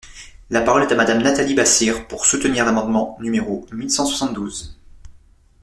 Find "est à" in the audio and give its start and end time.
0.81-0.95